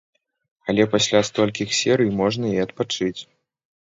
[0.71, 3.21] Але пасля столькіх серый можна і адпачыць.